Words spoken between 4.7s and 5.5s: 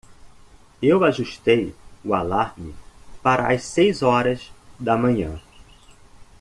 da manhã.